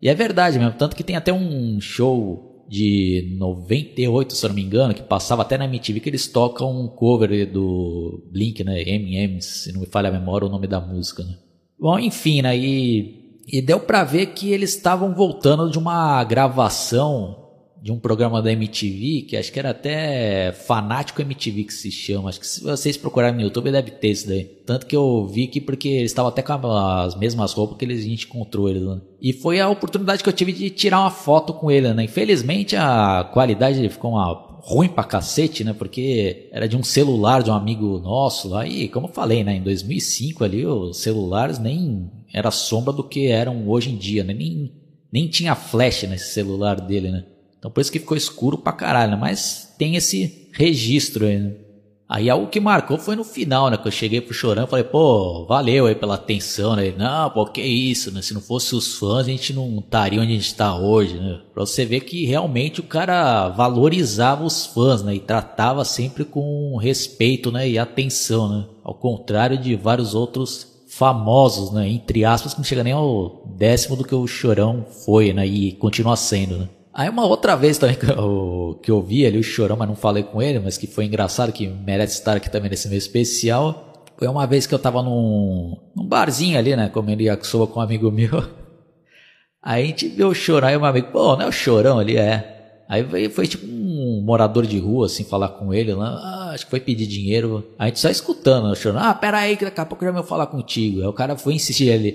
E 0.00 0.08
é 0.08 0.14
verdade 0.14 0.60
mesmo, 0.60 0.74
tanto 0.78 0.94
que 0.94 1.02
tem 1.02 1.16
até 1.16 1.32
um 1.32 1.80
show 1.80 2.64
de 2.68 3.34
98, 3.36 4.34
se 4.34 4.46
eu 4.46 4.48
não 4.48 4.54
me 4.54 4.62
engano, 4.62 4.94
que 4.94 5.02
passava 5.02 5.42
até 5.42 5.58
na 5.58 5.64
MTV, 5.64 6.00
que 6.00 6.08
eles 6.08 6.26
tocam 6.26 6.70
um 6.70 6.88
cover 6.88 7.50
do 7.50 8.22
Blink, 8.30 8.64
né? 8.64 8.80
M&M's, 8.80 9.44
se 9.44 9.72
não 9.72 9.80
me 9.80 9.86
falha 9.86 10.08
a 10.08 10.12
memória 10.12 10.46
o 10.46 10.50
nome 10.50 10.66
da 10.66 10.80
música, 10.80 11.22
né? 11.22 11.36
Bom, 11.82 11.98
enfim, 11.98 12.42
né? 12.42 12.56
E, 12.56 13.40
e 13.44 13.60
deu 13.60 13.80
para 13.80 14.04
ver 14.04 14.26
que 14.26 14.52
eles 14.52 14.72
estavam 14.72 15.12
voltando 15.12 15.68
de 15.68 15.76
uma 15.76 16.22
gravação 16.22 17.42
de 17.82 17.90
um 17.90 17.98
programa 17.98 18.40
da 18.40 18.52
MTV, 18.52 19.22
que 19.22 19.36
acho 19.36 19.52
que 19.52 19.58
era 19.58 19.70
até 19.70 20.52
Fanático 20.52 21.20
MTV 21.20 21.64
que 21.64 21.74
se 21.74 21.90
chama. 21.90 22.28
Acho 22.28 22.38
que 22.38 22.46
se 22.46 22.62
vocês 22.62 22.96
procurarem 22.96 23.34
no 23.34 23.42
YouTube 23.42 23.72
deve 23.72 23.90
ter 23.90 24.12
isso 24.12 24.28
daí. 24.28 24.44
Tanto 24.44 24.86
que 24.86 24.94
eu 24.94 25.26
vi 25.26 25.48
que 25.48 25.60
porque 25.60 25.88
eles 25.88 26.12
estavam 26.12 26.28
até 26.28 26.40
com 26.40 26.52
as 26.52 27.16
mesmas 27.16 27.52
roupas 27.52 27.76
que 27.76 27.84
eles, 27.84 28.04
a 28.04 28.08
gente 28.08 28.26
encontrou 28.26 28.68
eles. 28.68 28.84
Né? 28.84 29.00
E 29.20 29.32
foi 29.32 29.58
a 29.58 29.68
oportunidade 29.68 30.22
que 30.22 30.28
eu 30.28 30.32
tive 30.32 30.52
de 30.52 30.70
tirar 30.70 31.00
uma 31.00 31.10
foto 31.10 31.52
com 31.52 31.68
ele, 31.68 31.92
né? 31.92 32.04
Infelizmente 32.04 32.76
a 32.76 33.28
qualidade 33.34 33.88
ficou 33.88 34.12
uma 34.12 34.51
ruim 34.62 34.88
pra 34.88 35.02
cacete, 35.02 35.64
né? 35.64 35.72
Porque 35.72 36.48
era 36.52 36.68
de 36.68 36.76
um 36.76 36.84
celular 36.84 37.42
de 37.42 37.50
um 37.50 37.54
amigo 37.54 37.98
nosso 37.98 38.48
lá. 38.48 38.66
E 38.66 38.88
como 38.88 39.08
eu 39.08 39.12
falei, 39.12 39.42
né? 39.42 39.56
Em 39.56 39.62
2005 39.62 40.44
ali, 40.44 40.64
os 40.64 40.98
celulares 40.98 41.58
nem 41.58 42.08
era 42.32 42.50
sombra 42.50 42.92
do 42.92 43.02
que 43.02 43.26
eram 43.26 43.68
hoje 43.68 43.90
em 43.90 43.96
dia, 43.96 44.22
né? 44.22 44.32
Nem, 44.32 44.72
nem 45.12 45.28
tinha 45.28 45.56
flash 45.56 46.04
nesse 46.04 46.32
celular 46.32 46.80
dele, 46.80 47.10
né? 47.10 47.24
Então 47.58 47.70
por 47.70 47.80
isso 47.80 47.92
que 47.92 47.98
ficou 47.98 48.16
escuro 48.16 48.56
pra 48.56 48.72
caralho, 48.72 49.10
né? 49.12 49.18
Mas 49.20 49.74
tem 49.76 49.96
esse 49.96 50.48
registro 50.52 51.26
aí, 51.26 51.38
né? 51.38 51.52
Aí 52.14 52.28
algo 52.28 52.48
que 52.48 52.60
marcou 52.60 52.98
foi 52.98 53.16
no 53.16 53.24
final, 53.24 53.70
né? 53.70 53.78
Que 53.78 53.88
eu 53.88 53.90
cheguei 53.90 54.20
pro 54.20 54.34
Chorão 54.34 54.64
e 54.64 54.66
falei, 54.66 54.84
pô, 54.84 55.46
valeu 55.46 55.86
aí 55.86 55.94
pela 55.94 56.16
atenção, 56.16 56.76
né? 56.76 56.92
Não, 56.94 57.30
pô, 57.30 57.46
que 57.46 57.62
isso, 57.62 58.12
né? 58.12 58.20
Se 58.20 58.34
não 58.34 58.40
fosse 58.42 58.74
os 58.74 58.98
fãs, 58.98 59.20
a 59.20 59.30
gente 59.30 59.54
não 59.54 59.78
estaria 59.78 60.20
onde 60.20 60.32
a 60.32 60.34
gente 60.34 60.54
tá 60.54 60.76
hoje, 60.76 61.18
né? 61.18 61.40
Pra 61.54 61.64
você 61.64 61.86
ver 61.86 62.00
que 62.00 62.26
realmente 62.26 62.80
o 62.80 62.82
cara 62.82 63.48
valorizava 63.48 64.44
os 64.44 64.66
fãs, 64.66 65.02
né? 65.02 65.14
E 65.14 65.20
tratava 65.20 65.86
sempre 65.86 66.22
com 66.22 66.76
respeito, 66.76 67.50
né? 67.50 67.66
E 67.66 67.78
atenção, 67.78 68.46
né? 68.46 68.66
Ao 68.84 68.92
contrário 68.92 69.56
de 69.56 69.74
vários 69.74 70.14
outros 70.14 70.84
famosos, 70.88 71.72
né? 71.72 71.88
Entre 71.88 72.26
aspas, 72.26 72.52
que 72.52 72.60
não 72.60 72.64
chega 72.64 72.84
nem 72.84 72.92
ao 72.92 73.42
décimo 73.56 73.96
do 73.96 74.04
que 74.04 74.14
o 74.14 74.26
Chorão 74.26 74.84
foi, 75.06 75.32
né? 75.32 75.46
E 75.46 75.72
continua 75.72 76.16
sendo, 76.16 76.58
né? 76.58 76.68
Aí 76.94 77.08
uma 77.08 77.24
outra 77.24 77.56
vez 77.56 77.78
também 77.78 77.96
que 77.96 78.10
eu, 78.10 78.78
que 78.82 78.90
eu 78.90 79.00
vi 79.02 79.24
ali 79.24 79.38
o 79.38 79.42
Chorão, 79.42 79.76
mas 79.76 79.88
não 79.88 79.96
falei 79.96 80.22
com 80.22 80.42
ele, 80.42 80.58
mas 80.58 80.76
que 80.76 80.86
foi 80.86 81.06
engraçado, 81.06 81.50
que 81.50 81.66
merece 81.66 82.18
estar 82.18 82.36
aqui 82.36 82.50
também 82.50 82.70
nesse 82.70 82.88
meio 82.88 82.98
especial. 82.98 84.04
Foi 84.18 84.28
uma 84.28 84.46
vez 84.46 84.66
que 84.66 84.74
eu 84.74 84.78
tava 84.78 85.02
num, 85.02 85.76
num 85.96 86.06
barzinho 86.06 86.58
ali, 86.58 86.76
né, 86.76 86.90
comendo 86.90 87.22
yakisoba 87.22 87.66
com 87.66 87.80
um 87.80 87.82
amigo 87.82 88.10
meu. 88.10 88.44
Aí 89.62 89.84
a 89.84 89.86
gente 89.86 90.08
viu 90.08 90.28
o 90.28 90.34
Chorão, 90.34 90.68
aí 90.68 90.76
um 90.76 90.84
amigo, 90.84 91.08
pô, 91.12 91.36
não 91.36 91.42
é 91.42 91.48
o 91.48 91.52
Chorão 91.52 91.98
ali, 91.98 92.16
é. 92.16 92.82
Aí 92.88 93.02
veio, 93.02 93.30
foi 93.30 93.46
tipo 93.46 93.64
um 93.64 94.22
morador 94.22 94.66
de 94.66 94.78
rua, 94.78 95.06
assim, 95.06 95.24
falar 95.24 95.48
com 95.48 95.72
ele 95.72 95.94
lá, 95.94 96.08
ah, 96.08 96.50
acho 96.52 96.66
que 96.66 96.70
foi 96.70 96.80
pedir 96.80 97.06
dinheiro. 97.06 97.64
A 97.78 97.86
gente 97.86 98.00
só 98.00 98.10
escutando, 98.10 98.68
né, 98.68 98.74
Chorão, 98.74 99.00
ah, 99.00 99.14
pera 99.14 99.38
aí 99.38 99.56
que 99.56 99.64
daqui 99.64 99.80
a 99.80 99.86
pouco 99.86 100.04
eu 100.04 100.08
já 100.08 100.12
venho 100.12 100.26
falar 100.26 100.46
contigo. 100.46 101.00
Aí 101.00 101.06
o 101.06 101.12
cara 101.12 101.38
foi 101.38 101.54
insistir 101.54 101.90
ali, 101.90 102.12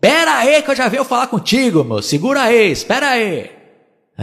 pera 0.00 0.36
aí 0.36 0.62
que 0.62 0.70
eu 0.70 0.76
já 0.76 0.88
venho 0.88 1.04
falar 1.04 1.26
contigo, 1.26 1.82
meu, 1.82 2.00
segura 2.00 2.42
aí, 2.42 2.70
espera 2.70 3.10
aí. 3.10 3.59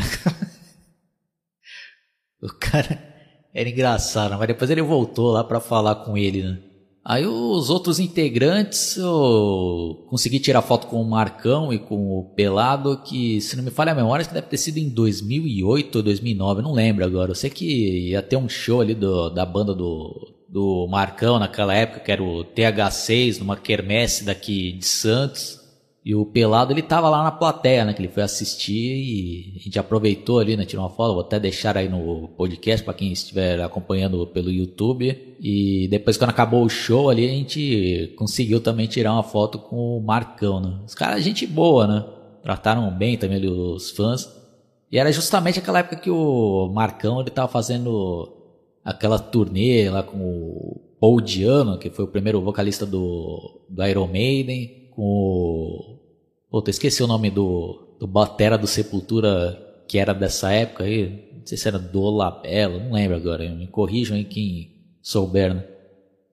o 2.42 2.48
cara 2.60 3.16
era 3.54 3.70
engraçado, 3.70 4.38
mas 4.38 4.48
depois 4.48 4.70
ele 4.70 4.82
voltou 4.82 5.32
lá 5.32 5.44
para 5.44 5.60
falar 5.60 5.96
com 5.96 6.18
ele, 6.18 6.44
né? 6.44 6.68
Aí 7.10 7.26
os 7.26 7.70
outros 7.70 8.02
integrantes, 8.02 8.98
eu 8.98 10.06
consegui 10.10 10.42
tirar 10.42 10.62
foto 10.62 10.88
com 10.88 11.02
o 11.02 11.10
Marcão 11.10 11.72
e 11.72 11.80
com 11.80 12.20
o 12.20 12.26
Pelado, 12.36 13.02
que 13.02 13.40
se 13.40 13.56
não 13.56 13.64
me 13.64 13.72
falha 13.72 13.94
a 13.94 13.96
memória, 13.96 14.20
acho 14.20 14.30
que 14.30 14.36
deve 14.36 14.48
ter 14.48 14.58
sido 14.58 14.78
em 14.78 14.90
2008 14.90 15.96
ou 15.96 16.04
2009, 16.04 16.62
não 16.62 16.74
lembro 16.74 17.06
agora. 17.06 17.32
Eu 17.32 17.36
sei 17.36 17.50
que 17.50 18.10
ia 18.10 18.22
ter 18.22 18.36
um 18.36 18.50
show 18.50 18.82
ali 18.82 18.94
do, 18.94 19.30
da 19.30 19.46
banda 19.46 19.74
do, 19.74 20.36
do 20.50 20.86
Marcão 20.90 21.40
naquela 21.40 21.74
época, 21.74 22.02
que 22.02 22.12
era 22.12 22.22
o 22.22 22.44
TH6, 22.44 23.40
numa 23.40 23.56
quermesse 23.56 24.26
daqui 24.26 24.74
de 24.74 24.86
Santos. 24.86 25.57
E 26.08 26.16
o 26.16 26.26
Pelado, 26.26 26.72
ele 26.72 26.82
tava 26.82 27.10
lá 27.10 27.22
na 27.22 27.32
plateia, 27.32 27.84
né? 27.84 27.92
Que 27.92 28.00
ele 28.00 28.08
foi 28.08 28.24
assistir 28.24 28.96
e 28.96 29.54
a 29.58 29.60
gente 29.60 29.78
aproveitou 29.78 30.40
ali, 30.40 30.56
né? 30.56 30.64
Tirou 30.64 30.86
uma 30.86 30.90
foto, 30.90 31.16
vou 31.16 31.22
até 31.22 31.38
deixar 31.38 31.78
aí 31.78 31.90
no 31.90 32.30
podcast 32.30 32.82
para 32.82 32.94
quem 32.94 33.12
estiver 33.12 33.60
acompanhando 33.60 34.26
pelo 34.28 34.50
YouTube. 34.50 35.36
E 35.38 35.86
depois, 35.92 36.16
quando 36.16 36.30
acabou 36.30 36.64
o 36.64 36.70
show 36.70 37.10
ali, 37.10 37.26
a 37.26 37.30
gente 37.30 38.14
conseguiu 38.18 38.62
também 38.62 38.88
tirar 38.88 39.12
uma 39.12 39.22
foto 39.22 39.60
com 39.60 39.98
o 39.98 40.02
Marcão, 40.02 40.62
né? 40.62 40.80
Os 40.86 40.96
caras, 40.96 41.22
gente 41.22 41.46
boa, 41.46 41.86
né? 41.86 42.06
Trataram 42.42 42.90
bem 42.90 43.18
também 43.18 43.36
ali 43.40 43.50
os 43.50 43.92
fãs. 43.92 44.34
E 44.90 44.98
era 44.98 45.12
justamente 45.12 45.60
aquela 45.60 45.80
época 45.80 45.98
que 45.98 46.10
o 46.10 46.72
Marcão, 46.74 47.20
ele 47.20 47.32
tava 47.32 47.50
fazendo 47.50 48.34
aquela 48.82 49.20
turnê 49.20 49.90
lá 49.90 50.04
com 50.04 50.18
o 50.18 50.82
Paul 51.02 51.20
Diano, 51.20 51.78
que 51.78 51.90
foi 51.90 52.06
o 52.06 52.08
primeiro 52.08 52.40
vocalista 52.40 52.86
do, 52.86 53.60
do 53.68 53.86
Iron 53.86 54.08
Maiden, 54.08 54.88
com 54.96 55.04
o 55.04 55.97
Puta, 56.50 56.70
esqueci 56.70 57.04
o 57.04 57.08
nome 57.08 57.30
do, 57.30 57.96
do 58.00 58.08
Batera 58.08 58.58
do 58.58 58.68
Sepultura, 58.68 59.84
que 59.88 59.98
era 59.98 60.14
dessa 60.14 60.52
época 60.52 60.86
aí. 60.86 61.28
Não 61.34 61.46
sei 61.46 61.58
se 61.58 61.68
era 61.68 61.78
do 61.78 62.10
Labella, 62.10 62.80
não 62.80 62.94
lembro 62.94 63.18
agora. 63.18 63.50
Me 63.54 63.68
corrijam 63.68 64.16
aí 64.16 64.24
quem 64.24 64.72
souber, 65.02 65.54
né? 65.54 65.66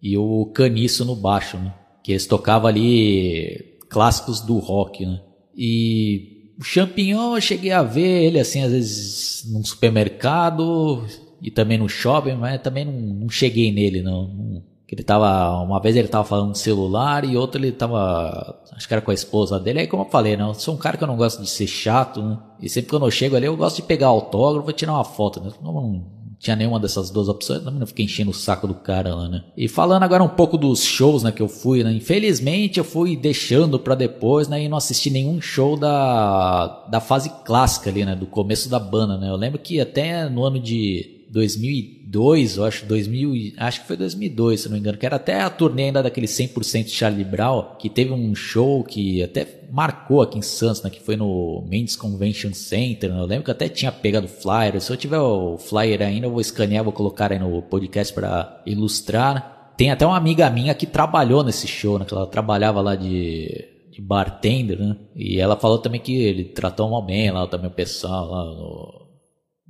E 0.00 0.16
o 0.16 0.46
Caniço 0.46 1.04
no 1.04 1.16
baixo, 1.16 1.56
né? 1.56 1.74
Que 2.02 2.12
eles 2.12 2.26
tocavam 2.26 2.68
ali 2.68 3.78
clássicos 3.88 4.40
do 4.40 4.58
rock, 4.58 5.04
né? 5.04 5.20
E 5.56 6.52
o 6.58 6.62
Champignon 6.62 7.34
eu 7.34 7.40
cheguei 7.40 7.72
a 7.72 7.82
ver 7.82 8.24
ele 8.24 8.38
assim, 8.38 8.62
às 8.62 8.70
vezes 8.70 9.50
num 9.50 9.64
supermercado 9.64 11.04
e 11.42 11.50
também 11.50 11.78
no 11.78 11.88
shopping, 11.88 12.34
mas 12.34 12.60
também 12.62 12.84
não, 12.84 12.92
não 12.92 13.28
cheguei 13.28 13.72
nele, 13.72 14.02
não. 14.02 14.28
não 14.28 14.73
que 14.86 14.94
ele 14.94 15.02
tava. 15.02 15.62
Uma 15.62 15.80
vez 15.80 15.96
ele 15.96 16.08
tava 16.08 16.24
falando 16.24 16.48
no 16.48 16.54
celular 16.54 17.24
e 17.24 17.36
outra 17.36 17.60
ele 17.60 17.72
tava. 17.72 18.62
Acho 18.72 18.86
que 18.86 18.94
era 18.94 19.00
com 19.00 19.10
a 19.10 19.14
esposa 19.14 19.58
dele. 19.58 19.80
Aí, 19.80 19.86
como 19.86 20.04
eu 20.04 20.10
falei, 20.10 20.36
né? 20.36 20.44
Eu 20.44 20.54
sou 20.54 20.74
um 20.74 20.78
cara 20.78 20.96
que 20.96 21.04
eu 21.04 21.08
não 21.08 21.16
gosto 21.16 21.42
de 21.42 21.48
ser 21.48 21.66
chato, 21.66 22.22
né? 22.22 22.38
E 22.60 22.68
sempre 22.68 22.90
que 22.90 22.96
eu 22.96 23.10
chego 23.10 23.36
ali, 23.36 23.46
eu 23.46 23.56
gosto 23.56 23.76
de 23.76 23.82
pegar 23.82 24.08
autógrafo 24.08 24.70
e 24.70 24.74
tirar 24.74 24.92
uma 24.92 25.04
foto, 25.04 25.40
né? 25.40 25.50
Não, 25.62 25.72
não 25.72 26.14
tinha 26.44 26.56
nenhuma 26.56 26.78
dessas 26.78 27.08
duas 27.08 27.26
opções, 27.26 27.62
também 27.62 27.80
não 27.80 27.86
fiquei 27.86 28.04
enchendo 28.04 28.30
o 28.30 28.34
saco 28.34 28.66
do 28.66 28.74
cara 28.74 29.14
lá, 29.14 29.28
né? 29.28 29.44
E 29.56 29.66
falando 29.66 30.02
agora 30.02 30.22
um 30.22 30.28
pouco 30.28 30.58
dos 30.58 30.84
shows, 30.84 31.22
né, 31.22 31.32
que 31.32 31.40
eu 31.40 31.48
fui, 31.48 31.82
né? 31.82 31.90
Infelizmente 31.90 32.78
eu 32.78 32.84
fui 32.84 33.16
deixando 33.16 33.78
para 33.78 33.94
depois, 33.94 34.46
né, 34.46 34.62
e 34.62 34.68
não 34.68 34.76
assisti 34.76 35.08
nenhum 35.08 35.40
show 35.40 35.74
da, 35.74 36.86
da 36.90 37.00
fase 37.00 37.30
clássica 37.46 37.88
ali, 37.88 38.04
né, 38.04 38.14
do 38.14 38.26
começo 38.26 38.68
da 38.68 38.78
banda, 38.78 39.16
né? 39.16 39.30
Eu 39.30 39.36
lembro 39.36 39.58
que 39.58 39.80
até 39.80 40.28
no 40.28 40.44
ano 40.44 40.60
de 40.60 41.13
2002, 41.34 42.58
eu 42.58 42.64
acho, 42.64 42.86
2000, 42.86 43.54
acho 43.58 43.80
que 43.80 43.88
foi 43.88 43.96
2002, 43.96 44.60
se 44.60 44.68
não 44.68 44.74
me 44.74 44.78
engano, 44.78 44.96
que 44.96 45.04
era 45.04 45.16
até 45.16 45.40
a 45.40 45.50
turnê 45.50 45.86
ainda 45.86 46.00
daquele 46.00 46.28
100% 46.28 46.86
Charlie 46.86 47.24
Brown, 47.24 47.74
que 47.76 47.90
teve 47.90 48.12
um 48.12 48.36
show 48.36 48.84
que 48.84 49.20
até 49.20 49.62
marcou 49.68 50.22
aqui 50.22 50.38
em 50.38 50.42
Santos, 50.42 50.84
né, 50.84 50.90
que 50.90 51.02
foi 51.02 51.16
no 51.16 51.64
Mendes 51.68 51.96
Convention 51.96 52.54
Center, 52.54 53.12
né? 53.12 53.18
eu 53.18 53.26
lembro 53.26 53.44
que 53.44 53.50
até 53.50 53.68
tinha 53.68 53.90
pegado 53.90 54.28
flyer, 54.28 54.80
se 54.80 54.92
eu 54.92 54.96
tiver 54.96 55.18
o 55.18 55.58
flyer 55.58 56.02
ainda, 56.02 56.28
eu 56.28 56.30
vou 56.30 56.40
escanear, 56.40 56.84
vou 56.84 56.92
colocar 56.92 57.32
aí 57.32 57.38
no 57.40 57.60
podcast 57.62 58.14
para 58.14 58.62
ilustrar. 58.64 59.74
Tem 59.76 59.90
até 59.90 60.06
uma 60.06 60.16
amiga 60.16 60.48
minha 60.50 60.72
que 60.72 60.86
trabalhou 60.86 61.42
nesse 61.42 61.66
show, 61.66 61.98
né, 61.98 62.04
que 62.04 62.14
ela 62.14 62.28
trabalhava 62.28 62.80
lá 62.80 62.94
de 62.94 63.72
de 63.90 64.02
bartender, 64.02 64.76
né? 64.76 64.96
E 65.14 65.38
ela 65.38 65.54
falou 65.56 65.78
também 65.78 66.00
que 66.00 66.12
ele 66.12 66.46
tratou 66.46 66.90
mal 66.90 67.00
bem 67.00 67.30
lá 67.30 67.46
também 67.46 67.68
o 67.68 67.72
pessoal 67.72 68.28
lá 68.28 68.44
no, 68.44 69.03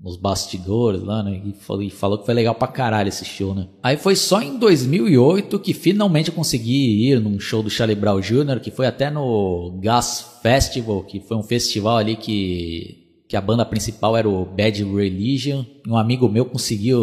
nos 0.01 0.17
bastidores 0.17 1.03
lá, 1.03 1.23
né? 1.23 1.41
E 1.45 1.53
falou, 1.53 1.83
e 1.83 1.91
falou, 1.91 2.19
que 2.19 2.27
foi 2.27 2.35
legal 2.35 2.55
pra 2.55 2.69
caralho 2.69 3.09
esse 3.09 3.25
show, 3.25 3.55
né? 3.55 3.69
Aí 3.83 3.97
foi 3.97 4.17
só 4.17 4.43
em 4.43 4.59
2008 4.59 5.59
que 5.61 5.73
finalmente 5.73 6.29
eu 6.29 6.35
consegui 6.35 7.09
ir 7.09 7.21
num 7.21 7.39
show 7.39 7.63
do 7.63 7.71
Charlie 7.71 7.97
Brown 7.97 8.21
Jr., 8.21 8.61
que 8.61 8.71
foi 8.71 8.87
até 8.87 9.11
no 9.11 9.79
Gas 9.81 10.39
Festival, 10.43 11.05
que 11.05 11.21
foi 11.21 11.37
um 11.37 11.43
festival 11.43 11.97
ali 11.99 12.17
que, 12.17 13.25
que 13.29 13.37
a 13.37 13.41
banda 13.41 13.65
principal 13.65 14.17
era 14.17 14.29
o 14.29 14.45
Bad 14.45 14.83
Religion. 14.85 15.65
Um 15.89 15.97
amigo 15.97 16.29
meu 16.29 16.45
conseguiu 16.45 16.99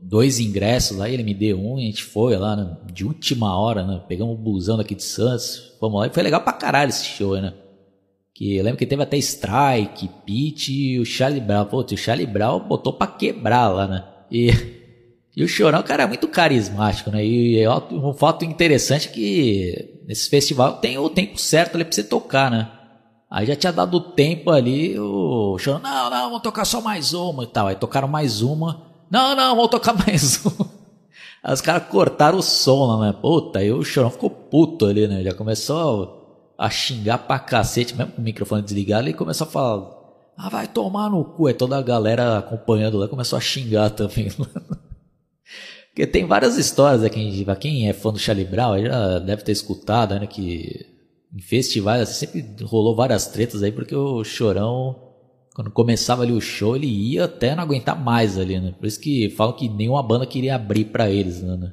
dois 0.00 0.38
ingressos 0.38 0.96
lá, 0.96 1.08
ele 1.08 1.22
me 1.22 1.34
deu 1.34 1.58
um 1.58 1.78
e 1.78 1.82
a 1.82 1.86
gente 1.86 2.04
foi 2.04 2.36
lá, 2.36 2.54
né? 2.54 2.76
De 2.92 3.04
última 3.04 3.58
hora, 3.58 3.84
né? 3.84 4.02
Pegamos 4.06 4.34
o 4.34 4.42
busão 4.42 4.76
daqui 4.76 4.94
de 4.94 5.02
Santos, 5.02 5.74
fomos 5.80 6.00
lá 6.00 6.06
e 6.06 6.10
foi 6.10 6.22
legal 6.22 6.40
pra 6.40 6.52
caralho 6.52 6.90
esse 6.90 7.04
show, 7.04 7.34
né? 7.40 7.52
Que 8.34 8.56
eu 8.56 8.64
lembro 8.64 8.78
que 8.78 8.86
teve 8.86 9.00
até 9.00 9.16
Strike, 9.16 10.10
Pete 10.26 10.72
e 10.72 10.98
o 10.98 11.04
Charlie 11.04 11.40
Brown. 11.40 11.66
Pô, 11.66 11.82
o 11.82 11.96
Charlie 11.96 12.26
Brown 12.26 12.58
botou 12.58 12.92
pra 12.92 13.06
quebrar 13.06 13.68
lá, 13.68 13.86
né? 13.86 14.04
E, 14.28 14.50
e 15.36 15.44
o 15.44 15.48
Chorão, 15.48 15.84
cara, 15.84 16.02
é 16.02 16.06
muito 16.06 16.26
carismático, 16.26 17.10
né? 17.10 17.24
E 17.24 17.64
um 17.92 18.12
fato 18.12 18.44
interessante 18.44 19.08
é 19.08 19.12
que 19.12 20.00
nesse 20.08 20.28
festival 20.28 20.78
tem 20.78 20.98
o 20.98 21.08
tempo 21.08 21.38
certo 21.38 21.76
ali 21.76 21.84
pra 21.84 21.94
você 21.94 22.02
tocar, 22.02 22.50
né? 22.50 22.68
Aí 23.30 23.46
já 23.46 23.54
tinha 23.54 23.72
dado 23.72 24.00
tempo 24.00 24.50
ali, 24.50 24.98
o 24.98 25.56
Chorão, 25.58 25.80
não, 25.80 26.10
não, 26.10 26.24
vamos 26.26 26.42
tocar 26.42 26.64
só 26.64 26.80
mais 26.80 27.14
uma 27.14 27.44
e 27.44 27.46
tal. 27.46 27.68
Aí 27.68 27.76
tocaram 27.76 28.08
mais 28.08 28.42
uma. 28.42 28.82
Não, 29.08 29.36
não, 29.36 29.54
vamos 29.54 29.70
tocar 29.70 29.94
mais 30.04 30.44
uma. 30.44 30.68
Aí 31.40 31.54
os 31.54 31.60
caras 31.60 31.86
cortaram 31.88 32.38
o 32.38 32.42
som 32.42 32.86
lá, 32.86 33.06
né? 33.06 33.12
Puta, 33.12 33.60
aí 33.60 33.70
o 33.70 33.84
Chorão 33.84 34.10
ficou 34.10 34.28
puto 34.28 34.86
ali, 34.86 35.06
né? 35.06 35.22
Já 35.22 35.34
começou 35.34 36.23
a 36.58 36.70
xingar 36.70 37.18
pra 37.18 37.38
cacete, 37.38 37.96
mesmo 37.96 38.12
com 38.12 38.20
o 38.20 38.24
microfone 38.24 38.62
desligado, 38.62 39.08
e 39.08 39.12
começou 39.12 39.46
a 39.46 39.50
falar: 39.50 39.90
Ah, 40.36 40.48
vai 40.48 40.66
tomar 40.66 41.10
no 41.10 41.24
cu. 41.24 41.46
Aí 41.46 41.54
toda 41.54 41.76
a 41.76 41.82
galera 41.82 42.38
acompanhando 42.38 42.98
lá 42.98 43.08
começou 43.08 43.36
a 43.36 43.40
xingar 43.40 43.90
também. 43.90 44.30
Porque 45.90 46.08
tem 46.08 46.26
várias 46.26 46.56
histórias 46.58 47.04
aqui, 47.04 47.44
pra 47.44 47.54
quem 47.54 47.88
é 47.88 47.92
fã 47.92 48.12
do 48.12 48.18
Charlie 48.18 48.44
Brown, 48.44 48.82
já 48.82 49.20
deve 49.20 49.44
ter 49.44 49.52
escutado, 49.52 50.18
né? 50.18 50.26
Que 50.26 50.86
em 51.32 51.40
festivais 51.40 52.02
assim, 52.02 52.26
sempre 52.26 52.64
rolou 52.64 52.96
várias 52.96 53.28
tretas 53.28 53.62
aí, 53.62 53.70
porque 53.70 53.94
o 53.94 54.24
Chorão, 54.24 54.96
quando 55.54 55.70
começava 55.70 56.22
ali 56.22 56.32
o 56.32 56.40
show, 56.40 56.74
ele 56.74 56.88
ia 56.88 57.24
até 57.26 57.54
não 57.54 57.62
aguentar 57.62 57.96
mais 57.96 58.36
ali, 58.36 58.58
né? 58.58 58.74
Por 58.76 58.86
isso 58.86 59.00
que 59.00 59.30
falam 59.30 59.54
que 59.54 59.68
nenhuma 59.68 60.02
banda 60.02 60.26
queria 60.26 60.56
abrir 60.56 60.86
para 60.86 61.08
eles, 61.08 61.42
né? 61.42 61.72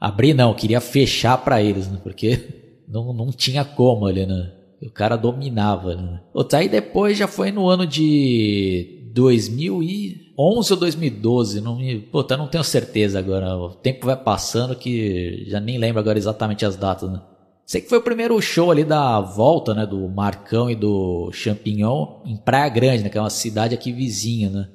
Abrir 0.00 0.34
não, 0.34 0.52
queria 0.52 0.80
fechar 0.80 1.38
para 1.38 1.62
eles, 1.62 1.88
né? 1.88 2.00
Porque 2.02 2.65
não, 2.88 3.12
não 3.12 3.30
tinha 3.30 3.64
como 3.64 4.06
ali, 4.06 4.26
né? 4.26 4.52
O 4.82 4.90
cara 4.90 5.16
dominava, 5.16 5.94
né? 5.94 6.20
Outra, 6.34 6.58
aí 6.58 6.68
depois 6.68 7.16
já 7.16 7.26
foi 7.26 7.50
no 7.50 7.68
ano 7.68 7.86
de 7.86 9.10
2011 9.14 10.72
ou 10.72 10.78
2012, 10.78 11.60
não 11.60 11.76
me, 11.76 11.98
puta, 11.98 12.36
não 12.36 12.46
tenho 12.46 12.62
certeza 12.62 13.18
agora. 13.18 13.56
O 13.56 13.70
tempo 13.70 14.06
vai 14.06 14.16
passando 14.16 14.76
que 14.76 15.44
já 15.48 15.58
nem 15.58 15.78
lembro 15.78 16.00
agora 16.00 16.18
exatamente 16.18 16.64
as 16.64 16.76
datas, 16.76 17.10
né? 17.10 17.20
Sei 17.64 17.80
que 17.80 17.88
foi 17.88 17.98
o 17.98 18.02
primeiro 18.02 18.40
show 18.40 18.70
ali 18.70 18.84
da 18.84 19.20
volta, 19.20 19.74
né, 19.74 19.84
do 19.84 20.08
Marcão 20.08 20.70
e 20.70 20.76
do 20.76 21.32
Champignon 21.32 22.20
em 22.24 22.36
Praia 22.36 22.68
Grande, 22.68 23.02
né, 23.02 23.08
que 23.08 23.18
é 23.18 23.20
uma 23.20 23.28
cidade 23.28 23.74
aqui 23.74 23.90
vizinha, 23.90 24.48
né? 24.48 24.68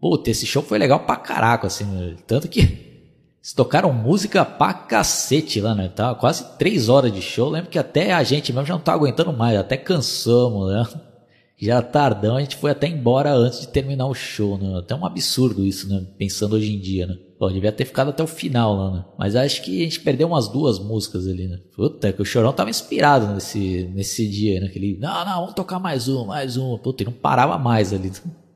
Puta, 0.00 0.30
esse 0.30 0.46
show 0.46 0.62
foi 0.62 0.78
legal 0.78 1.00
pra 1.00 1.16
caraca, 1.16 1.66
assim, 1.66 1.84
né? 1.84 2.16
tanto 2.26 2.48
que 2.48 2.87
Eles 3.40 3.52
tocaram 3.52 3.92
música 3.92 4.44
pra 4.44 4.74
cacete 4.74 5.60
lá, 5.60 5.74
né? 5.74 5.88
Tava 5.88 6.14
quase 6.14 6.44
três 6.58 6.88
horas 6.88 7.12
de 7.12 7.22
show. 7.22 7.48
Lembro 7.48 7.70
que 7.70 7.78
até 7.78 8.12
a 8.12 8.22
gente 8.22 8.52
mesmo 8.52 8.66
já 8.66 8.74
não 8.74 8.80
tá 8.80 8.92
aguentando 8.92 9.32
mais, 9.32 9.58
até 9.58 9.76
cansamos, 9.76 10.72
né? 10.72 10.86
Já 11.60 11.82
tardão, 11.82 12.36
a 12.36 12.40
gente 12.40 12.54
foi 12.54 12.70
até 12.70 12.86
embora 12.86 13.32
antes 13.32 13.62
de 13.62 13.66
terminar 13.66 14.06
o 14.06 14.14
show, 14.14 14.56
né? 14.56 14.78
Até 14.78 14.94
um 14.94 15.04
absurdo 15.04 15.66
isso, 15.66 15.88
né? 15.88 16.06
Pensando 16.16 16.54
hoje 16.54 16.72
em 16.72 16.78
dia, 16.78 17.04
né? 17.08 17.18
Pô, 17.36 17.48
devia 17.50 17.72
ter 17.72 17.84
ficado 17.84 18.10
até 18.10 18.22
o 18.22 18.28
final 18.28 18.76
lá, 18.76 18.90
né? 18.92 19.04
Mas 19.18 19.34
acho 19.34 19.62
que 19.62 19.80
a 19.80 19.84
gente 19.84 20.00
perdeu 20.00 20.28
umas 20.28 20.46
duas 20.46 20.78
músicas 20.78 21.26
ali, 21.26 21.48
né? 21.48 21.58
Puta, 21.74 22.12
que 22.12 22.22
o 22.22 22.24
Chorão 22.24 22.52
tava 22.52 22.70
inspirado 22.70 23.34
nesse, 23.34 23.90
nesse 23.92 24.28
dia, 24.28 24.60
né? 24.60 24.68
Que 24.68 24.78
ele, 24.78 24.98
não, 25.00 25.24
não, 25.24 25.40
vamos 25.40 25.54
tocar 25.54 25.80
mais 25.80 26.06
um, 26.08 26.26
mais 26.26 26.56
um. 26.56 26.78
Puta, 26.78 27.02
ele 27.02 27.10
não 27.10 27.18
parava 27.18 27.58
mais 27.58 27.92
ali. 27.92 28.12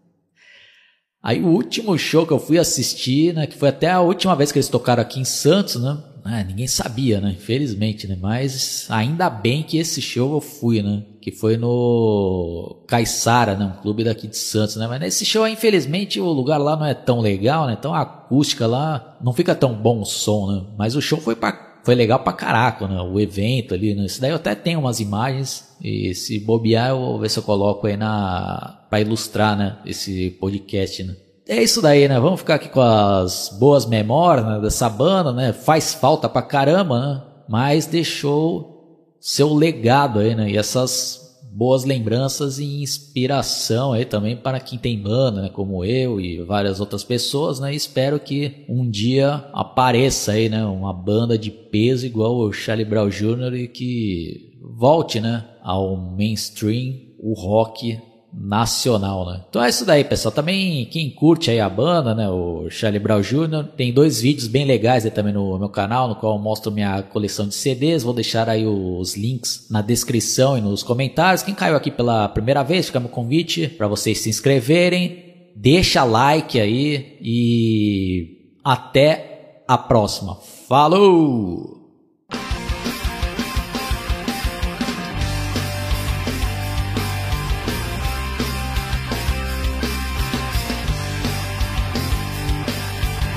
Aí 1.22 1.40
o 1.40 1.48
último 1.48 1.96
show 1.96 2.26
que 2.26 2.32
eu 2.32 2.38
fui 2.38 2.58
assistir, 2.58 3.32
né? 3.32 3.46
Que 3.46 3.56
foi 3.56 3.68
até 3.68 3.90
a 3.90 4.00
última 4.00 4.34
vez 4.34 4.50
que 4.50 4.58
eles 4.58 4.68
tocaram 4.68 5.02
aqui 5.02 5.20
em 5.20 5.24
Santos, 5.24 5.76
né? 5.76 5.98
É, 6.24 6.44
ninguém 6.44 6.68
sabia, 6.68 7.20
né? 7.20 7.30
Infelizmente, 7.36 8.06
né? 8.06 8.16
Mas 8.20 8.86
ainda 8.88 9.28
bem 9.28 9.62
que 9.62 9.78
esse 9.78 10.00
show 10.00 10.34
eu 10.34 10.40
fui, 10.40 10.82
né? 10.82 11.02
Que 11.20 11.30
foi 11.30 11.56
no 11.56 12.84
Caixara, 12.86 13.56
né? 13.56 13.64
Um 13.64 13.82
clube 13.82 14.04
daqui 14.04 14.26
de 14.26 14.36
Santos, 14.36 14.76
né? 14.76 14.86
Mas 14.88 15.00
nesse 15.00 15.24
show, 15.24 15.46
infelizmente, 15.46 16.20
o 16.20 16.26
lugar 16.26 16.58
lá 16.58 16.76
não 16.76 16.86
é 16.86 16.94
tão 16.94 17.20
legal, 17.20 17.66
né? 17.66 17.76
Então 17.78 17.94
a 17.94 18.02
acústica 18.02 18.66
lá 18.66 19.16
não 19.22 19.32
fica 19.32 19.54
tão 19.54 19.74
bom 19.74 20.00
o 20.00 20.04
som, 20.04 20.50
né? 20.50 20.62
Mas 20.76 20.96
o 20.96 21.00
show 21.00 21.20
foi 21.20 21.34
pra, 21.36 21.52
foi 21.82 21.94
legal 21.94 22.20
pra 22.20 22.32
caraca, 22.32 22.86
né? 22.86 23.00
O 23.00 23.18
evento 23.18 23.74
ali, 23.74 23.94
né? 23.94 24.06
Isso 24.06 24.20
daí 24.20 24.30
eu 24.30 24.36
até 24.36 24.54
tenho 24.54 24.80
umas 24.80 25.00
imagens 25.00 25.76
e 25.82 26.14
se 26.14 26.38
bobear 26.40 26.90
eu 26.90 26.98
vou 26.98 27.18
ver 27.18 27.28
se 27.28 27.38
eu 27.38 27.42
coloco 27.42 27.86
aí 27.86 27.96
na... 27.96 28.86
pra 28.88 29.00
ilustrar, 29.00 29.56
né? 29.56 29.78
Esse 29.84 30.30
podcast, 30.30 31.02
né? 31.02 31.16
é 31.48 31.62
isso 31.62 31.82
daí, 31.82 32.08
né? 32.08 32.18
Vamos 32.18 32.40
ficar 32.40 32.54
aqui 32.54 32.68
com 32.68 32.80
as 32.80 33.54
boas 33.58 33.84
memórias 33.84 34.46
né, 34.46 34.60
dessa 34.60 34.88
banda, 34.88 35.32
né? 35.32 35.52
Faz 35.52 35.92
falta 35.92 36.28
pra 36.28 36.40
caramba, 36.40 37.00
né? 37.00 37.22
Mas 37.48 37.86
deixou 37.86 39.16
seu 39.20 39.52
legado 39.52 40.20
aí, 40.20 40.34
né? 40.34 40.50
E 40.50 40.56
essas 40.56 41.21
boas 41.54 41.84
lembranças 41.84 42.58
e 42.58 42.82
inspiração 42.82 43.92
aí 43.92 44.04
também 44.04 44.36
para 44.36 44.58
quem 44.58 44.78
tem 44.78 44.98
banda, 44.98 45.42
né? 45.42 45.48
Como 45.50 45.84
eu 45.84 46.20
e 46.20 46.40
várias 46.42 46.80
outras 46.80 47.04
pessoas, 47.04 47.60
né? 47.60 47.74
Espero 47.74 48.18
que 48.18 48.64
um 48.68 48.88
dia 48.88 49.44
apareça 49.52 50.32
aí, 50.32 50.48
né? 50.48 50.64
Uma 50.64 50.92
banda 50.92 51.36
de 51.36 51.50
peso 51.50 52.06
igual 52.06 52.36
o 52.36 52.52
Charlie 52.52 52.86
Brown 52.86 53.08
Jr. 53.08 53.54
e 53.54 53.68
que 53.68 54.52
volte, 54.76 55.20
né? 55.20 55.44
Ao 55.62 55.96
mainstream, 55.96 56.94
o 57.18 57.34
rock 57.34 57.98
nacional, 58.32 59.26
né? 59.26 59.42
Então 59.48 59.62
é 59.62 59.68
isso 59.68 59.84
daí, 59.84 60.02
pessoal. 60.04 60.32
Também 60.32 60.86
quem 60.86 61.10
curte 61.10 61.50
aí 61.50 61.60
a 61.60 61.68
banda, 61.68 62.14
né, 62.14 62.28
o 62.28 62.68
Charlie 62.70 62.98
Brown 62.98 63.20
Jr., 63.20 63.64
tem 63.76 63.92
dois 63.92 64.20
vídeos 64.20 64.46
bem 64.48 64.64
legais 64.64 65.04
aí 65.04 65.10
também 65.10 65.34
no 65.34 65.58
meu 65.58 65.68
canal, 65.68 66.08
no 66.08 66.16
qual 66.16 66.36
eu 66.36 66.42
mostro 66.42 66.72
minha 66.72 67.02
coleção 67.02 67.46
de 67.46 67.54
CDs. 67.54 68.02
Vou 68.02 68.14
deixar 68.14 68.48
aí 68.48 68.66
os 68.66 69.16
links 69.16 69.66
na 69.70 69.82
descrição 69.82 70.56
e 70.56 70.60
nos 70.60 70.82
comentários. 70.82 71.42
Quem 71.42 71.54
caiu 71.54 71.76
aqui 71.76 71.90
pela 71.90 72.28
primeira 72.28 72.62
vez, 72.62 72.86
fica 72.86 73.00
meu 73.00 73.10
convite 73.10 73.68
para 73.68 73.88
vocês 73.88 74.18
se 74.18 74.30
inscreverem. 74.30 75.32
Deixa 75.54 76.02
like 76.02 76.58
aí 76.58 77.18
e 77.20 78.56
até 78.64 79.62
a 79.68 79.76
próxima. 79.76 80.36
Falou! 80.66 81.81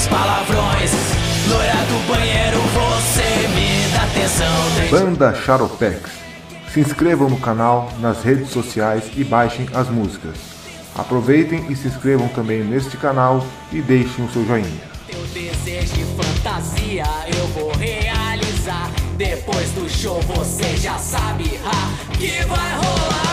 Três 0.00 0.06
palavrões. 0.06 0.90
Loira 1.48 1.72
do 1.72 2.06
banheiro, 2.06 2.60
você 2.72 3.48
me 3.48 3.88
dá 3.92 4.06
três... 4.12 4.90
Banda 4.90 5.34
Charopex 5.34 6.10
Se 6.72 6.80
inscrevam 6.80 7.28
no 7.28 7.38
canal, 7.38 7.92
nas 8.00 8.22
redes 8.22 8.50
sociais 8.50 9.04
e 9.16 9.24
baixem 9.24 9.68
as 9.74 9.88
músicas. 9.88 10.36
Aproveitem 10.94 11.66
e 11.68 11.76
se 11.76 11.88
inscrevam 11.88 12.28
também 12.28 12.62
neste 12.62 12.96
canal 12.96 13.44
e 13.72 13.80
deixem 13.80 14.24
o 14.24 14.30
seu 14.30 14.46
joinha. 14.46 14.90
Teu 15.06 15.20
desejo 15.26 15.94
de 15.94 16.04
fantasia 16.04 17.04
eu 17.26 17.46
vou 17.48 17.72
realizar. 17.72 18.90
Depois 19.16 19.70
do 19.72 19.88
show 19.88 20.20
você 20.22 20.76
já 20.76 20.96
sabe 20.98 21.58
ha, 21.64 22.16
que 22.16 22.44
vai 22.46 22.74
rolar 22.74 23.29